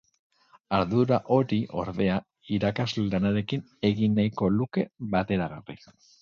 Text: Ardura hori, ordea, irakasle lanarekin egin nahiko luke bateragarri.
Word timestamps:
Ardura 0.77 1.19
hori, 1.35 1.59
ordea, 1.81 2.15
irakasle 2.57 3.05
lanarekin 3.11 3.63
egin 3.91 4.17
nahiko 4.21 4.51
luke 4.59 4.87
bateragarri. 5.15 5.79